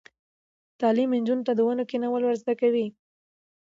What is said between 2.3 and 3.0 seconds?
زده کوي.